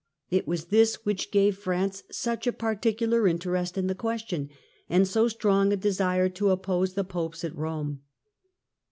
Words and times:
It 0.31 0.47
was 0.47 0.65
this 0.73 1.05
which 1.05 1.29
gave 1.29 1.59
France 1.59 2.01
such 2.09 2.47
a 2.47 2.51
particular 2.51 3.27
interest 3.27 3.77
in 3.77 3.85
the 3.85 3.93
question 3.93 4.49
and 4.89 5.07
so 5.07 5.27
strong 5.27 5.71
a 5.71 5.75
desire 5.77 6.27
to 6.27 6.49
oppose 6.49 6.95
the 6.95 7.03
Popes 7.03 7.43
at 7.43 7.53
Eome. 7.53 7.99